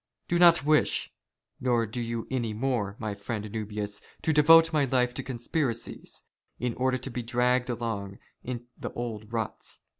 I 0.01 0.29
do 0.29 0.39
not 0.39 0.65
wish, 0.65 1.13
nor 1.59 1.85
do 1.85 2.01
you" 2.01 2.25
any 2.31 2.53
more, 2.53 2.95
my 2.97 3.13
friend 3.13 3.43
Nubius, 3.51 3.97
is 4.01 4.01
it 4.01 4.01
not 4.01 4.09
so? 4.09 4.15
to 4.23 4.33
devote 4.33 4.73
my 4.73 4.85
life" 4.85 5.13
to 5.13 5.21
conspiracies, 5.21 6.23
in 6.59 6.73
order 6.73 6.97
to 6.97 7.11
be 7.11 7.21
dragged 7.21 7.69
along 7.69 8.17
in 8.43 8.65
the 8.75 8.91
old" 8.93 9.31
ruts. 9.31 9.81